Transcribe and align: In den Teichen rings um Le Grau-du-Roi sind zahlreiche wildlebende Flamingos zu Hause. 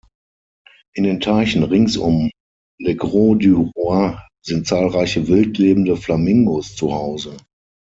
In 0.95 1.03
den 1.03 1.19
Teichen 1.19 1.61
rings 1.61 1.95
um 1.95 2.31
Le 2.79 2.95
Grau-du-Roi 2.95 4.17
sind 4.43 4.65
zahlreiche 4.65 5.27
wildlebende 5.27 5.95
Flamingos 5.95 6.75
zu 6.75 6.91
Hause. 6.91 7.37